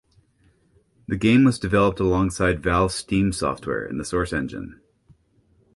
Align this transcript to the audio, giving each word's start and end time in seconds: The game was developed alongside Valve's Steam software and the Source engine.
The 1.07 1.15
game 1.15 1.43
was 1.43 1.59
developed 1.59 1.99
alongside 1.99 2.63
Valve's 2.63 2.95
Steam 2.95 3.31
software 3.31 3.85
and 3.85 3.99
the 3.99 4.03
Source 4.03 4.33
engine. 4.33 4.81